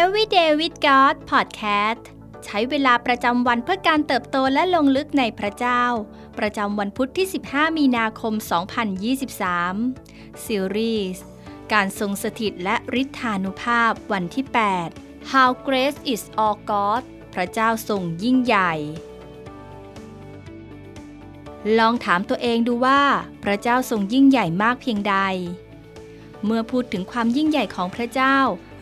[0.00, 2.02] Everyday with God Podcast
[2.44, 5.84] ใช้เวลาประจำวันเพื่อการเติบโตและลงลึกในพระเจ้า
[6.38, 8.34] ประจำวันพุทธที่ 15 มีนาคม
[9.58, 11.24] 2023 ซีรีส์
[11.72, 14.46] การทรงสถิตและฤทธานุภาพวันที่
[14.88, 17.02] 8 How Grace is All God
[17.34, 18.72] พระเจ้าทรงยิ่งใหญ่
[21.78, 23.02] ลองถามตัวเองดูว่า
[23.44, 25.16] พระเจ้าทรงยิ่งใหญ่มากเพียงใด
[26.46, 28.36] เมื่อพูดถึงความยิ่งใหญ่ของพระเจ้า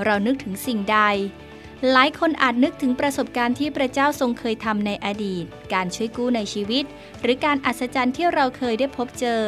[0.04, 0.98] เรานึกถึงสิ่งใด
[1.90, 6.84] หลายคนอาจนึกถึงประสบการณ์ที่พระเจ้าทรงเคยทำในอดีต การช่วยกู้ในชีวิต
[7.22, 9.42] หรือการอัศจรรย์ที่เราเคยได้พบเจอ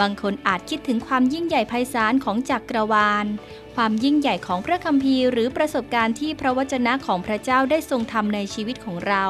[0.00, 3.26] บางคนอาจคิดถึงความยิ่งใหญ่ไพศาลของจักรวาล
[3.74, 9.24] ความยิ่งใหญ่ของพระคัมภีร์ หรือประสบการณ์ที่พระวจนะของพระเจ้าได้ทรงทำในชีวิตของเรา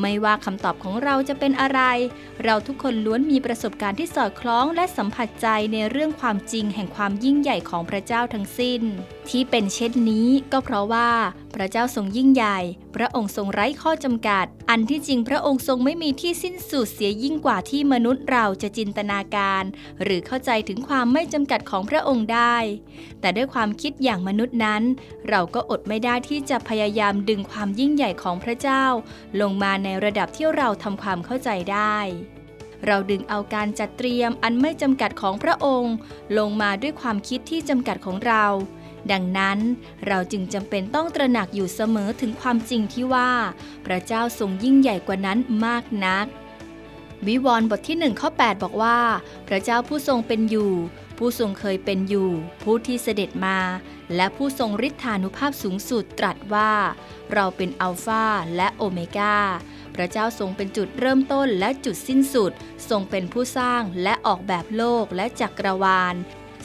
[0.00, 1.80] ไม่ว่าคำตอบของเราจะเป็นอะไร
[2.44, 8.82] เราทุกคนล้วนมีประสบการณ์ที่สอดคล้องและสัมผัสใจในเรื่องความจริงแห่งความยิ่งใหญ่ของพระเจ้าทั้งสิ้น
[9.30, 11.10] ที่เป็นเช่นนี้ก็เพราะว่า
[11.54, 12.58] พระเจ้าทรงยิ่งใหญ่
[12.96, 19.62] พระองค์ทรงไร้ข้อจำกัด อันที่จริงพระองค์ทรงไม่มีที่สิ้นสุดเสียยิ่งกว่าที่มนุษย์เราจะจินตนาการ
[20.02, 22.56] หรือเข้าใจถึงความไม่จำกัดของพระองค์ได้
[23.20, 24.82] แต่ด้วยความคิดอย่างมนุษย์นั้น
[25.28, 28.84] เราก็อดไม่ได้ที่จะพยายามดึงความยิ่งใหญ่ของพระเจ้า
[29.40, 31.98] ลงมาในระดับที่เราทำความเข้าใจได้
[32.86, 35.94] เราดึงเอาการจัดเตรียมอันไม่จำกัดของพระองค์
[36.38, 38.44] ลงมาด้วยความคิดที่จำกัดของเรา
[39.12, 39.58] ดังนั้น
[40.06, 43.30] เราจึงจำเป็นต้องตระหนักอยู่เสมอถึงความจริงที่ว่า
[43.86, 46.26] พระเจ้าทรงยิ่งใหญ่กว่านั้นมากนัก
[47.26, 48.98] วิวรณ์บทที่1ข้อ8บอกว่า
[49.48, 50.72] พระเจ้าผู้ทรงเป็นอยู่
[51.18, 52.30] ผู้ทรงเคยเป็นอยู่
[52.62, 53.58] ผู้ที่เสด็จมา
[54.16, 56.72] และผู้ทรงฤทธานุภาพสูงสุดตรัสว่า
[57.32, 58.24] เราเป็นอัลฟา
[58.56, 59.36] และโอเมกา
[59.94, 62.52] พระเจ้าทรงเป็นจุดเริ่มต้นและจุดสิ้นสุด
[62.90, 66.14] ทรงเป็นผู้สร้างและออกแบบโลกและจักรวาล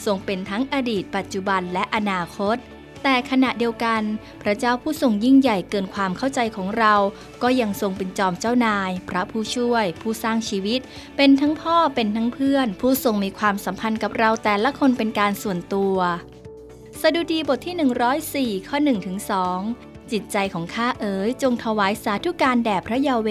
[0.06, 2.58] ทรงเป็นทั้งอดีตปัจจุบันและอนาคต
[3.02, 4.02] แต่ขณะเดียวกัน
[4.42, 6.94] พระเจ้าผู้ทรงยิ่งใหญ่เกินความเข้าใจของเรา
[7.42, 10.80] ก็ยังทรงเป็นจอมเจ้านาย พระผู้ช่วย ผู้สร้างชีวิต
[11.16, 15.96] เป็นทั้งพ่อเป็นทั้งเพื่อน ผู้ทรงมีความสัมพันธ์กับเราแต่ละคนเป็นการส่วนตัว
[17.00, 19.18] สดุดีบทที่ 104 ข้อ1ถึง
[19.64, 23.28] 2จิตใจของข้าเอ๋ยจงถวายสาธุการแด่พระยาเว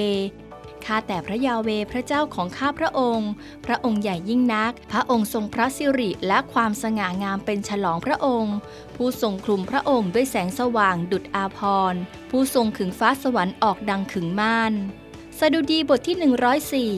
[0.85, 3.31] ข้าแต่พระยาเวพระเจ้าของข้าพระองค์
[3.65, 8.55] พระองค์ใหญ่ยิ่งนัก พระองค์ทรงพระสิริและความสง่างามเป็นฉลองพระองค์
[8.95, 11.59] ผู้ทรงคลุมพระองค์ด้วยแสงสว่างดุจอาพ
[11.91, 11.93] ร
[12.29, 14.73] ผู้ทรงขึงฟ้าสวรรค์ออกดังขึงม่าน
[15.43, 16.17] สดุดีบทที่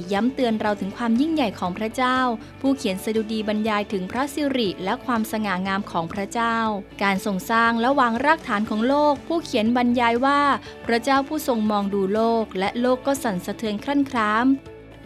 [0.01, 2.19] 104 ย้ำเตือนเราถึงความยิ่งใหญ่ของพระเจ้า
[2.61, 6.57] ผู้เขียนสดุดีบรรยายถึงพระสิริและความสง่างามของพระเจ้า
[7.03, 10.41] การทรงสร้างและวางรากฐานของโลก ผู้เขียนบรรยายว่า
[10.85, 14.45] พระเจ้าผู้ทรงมองดูโลก และโลกก็สั่นสะเทือนครั่นคราม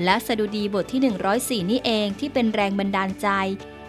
[0.04, 3.28] และสดุดีบทที่ 104 นี่เองที่เป็นแรงบันดาลใจ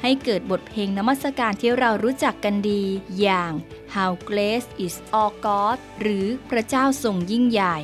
[0.03, 2.83] ให้เกิดบทเพลงนมัสการที่เรารู้จักกันดี
[3.21, 3.53] อย่าง
[3.95, 7.79] How Great is All God หรือพระเจ้าทรงยิ่งใหญ่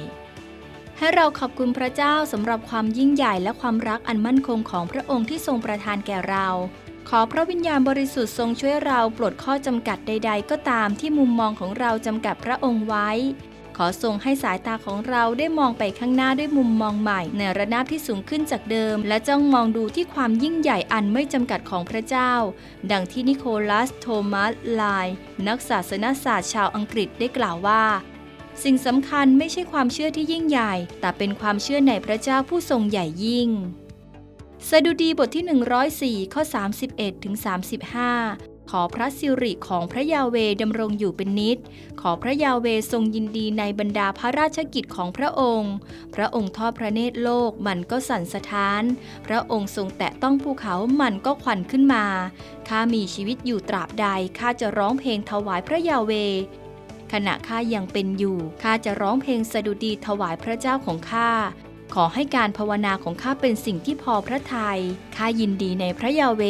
[0.98, 6.46] ให้เราขอบคุณพระเจ้าสำหรับความยิ่งใหญ่และความรักอันมั่นคงของพระองค์ที่ทรงประทานแก่เรา
[7.08, 13.10] ขอพระวิญญาณบริสุทธิ์ทรงช่วยเราปลดข้อจำกัดใด ๆ ก็ตามที่มุมมองของเราจำกัดพระองค์ไว้
[13.76, 22.32] ขอทรงให้สายตาของเราได้มองไปข้างหน้าด้วยมุมมองใหม่ ในระนาบที่สูงขึ้นจากเดิม และจ้องมองดูที่ความยิ่งใหญ่อันไม่จำกัดของพระเจ้า
[22.92, 25.16] ดังที่นิโคลัส โทมัส ไลน์
[25.46, 27.82] นักศาสนศาสตร์ชาวอังกฤษได้กล่าวว่า
[28.62, 33.50] สิ่งสำคัญไม่ใช่ความเชื่อที่ยิ่งใหญ่ แต่เป็นความเชื่อในพระเจ้าผู้ทรงใหญ่ยิ่ง
[34.68, 36.42] สดุดีบทที่ 104 ข้อ
[36.82, 37.34] 31ถึง
[38.02, 41.58] 35 ขอพระสิริของพระยาเวดำรงอยู่เป็นนิด
[42.00, 45.74] ขอพระยาเวทรงยินดีในบรรดาพระราชกิจของพระองค์
[46.14, 48.82] พระองค์ทอดพระเนตรโลกมันก็สั่นสะท้าน
[49.26, 52.06] พระองค์ทรงแตะต้องภูเขามันก็ควันขึ้นมา
[52.68, 54.06] ข้ามีชีวิตอยู่ตราบใด
[54.38, 56.12] ข้าจะร้องเพลงถวายพระยาเว
[57.14, 61.30] ขณะข้ายังเป็นอยู่ข้าจะร้องเพลงสดุดีถวายพระเจ้าของข้า
[61.94, 64.80] ขอให้การภาวนาของข้าเป็นสิ่งที่พอพระทยัย
[65.16, 66.42] ข้ายินดีในพระยาเว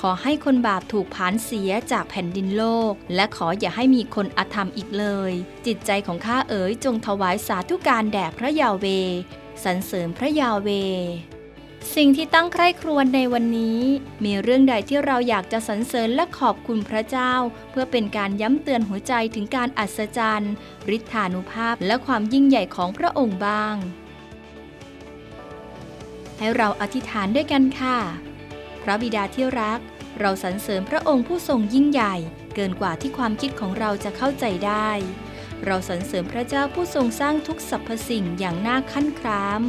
[0.00, 5.32] ขอให้คนบาปถูกผานเสียจากแผ่นดินโลก และขออย่าให้มีคนอธรรมอีกเลย
[5.66, 8.86] จิตใจของข้าเอ๋ยจงถวายสาธุการแด่พระยาเว
[9.64, 10.68] สรรเสริญพระยาเว
[11.94, 13.80] สิ่งที่ตั้งใคร่ครวญในวันนี้
[14.24, 17.32] มีเรื่องใดที่เราอยากจะสรรเสริญและขอบคุณพระเจ้า
[17.70, 20.52] เพื่อเป็นการย้ำเตือนหัวใจถึงการอัศจรรย์
[20.96, 23.76] ฤทธานุภาพและความยิ่งใหญ่ของพระองค์บ้าง
[26.38, 27.98] ให้เราอธิษฐานด้วยกันค่ะ
[28.82, 29.80] พระบิดาที่รัก
[30.20, 32.14] เราสรรเสริญพระองค์ผู้ทรงยิ่งใหญ่
[32.54, 34.90] เกินกว่าที่ความคิดของเราจะเข้าใจได้
[35.64, 39.62] เราสรรเสริญพระเจ้าผู้ทรงสร้างทุกสรรพสิ่งอย่างน่าขั้นคราม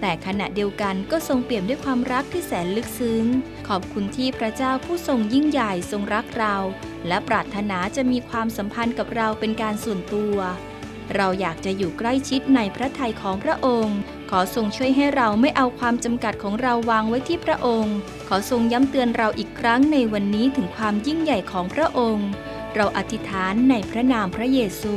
[0.00, 3.24] แต่ขณะเดียวกันก็ทรงเปี่ยมด้วยความรักที่แสนลึกซึ้ง
[3.68, 6.56] ขอบคุณที่พระเจ้าผู้ทรงยิ่งใหญ่ทรงรักเรา
[7.08, 10.36] และปรารถนาจะมีความสัมพันธ์กับเราเป็นการส่วนตัว
[11.16, 13.98] เราอยากจะอยู่ใกล้ชิดในพระทัยของพระองค์
[14.30, 17.96] ขอทรงช่วยให้เราไม่เอาความจำกัดของเราวางไว้ที่พระองค์
[18.28, 22.28] ขอทรงย้ำเตือนเราอีกครั้งในวันนี้ถึงความยิ่งใหญ่ของพระองค์
[22.74, 24.94] เราอธิษฐานในพระนามพระเยซู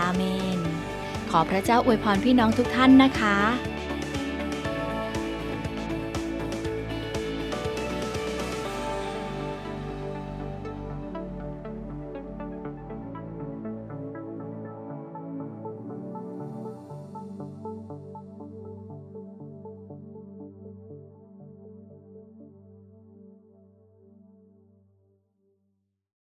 [0.00, 0.22] อาเม
[0.56, 0.58] น
[1.30, 3.36] ขอพระเจ้าอวยพรพี่น้องทุกท่านนะคะ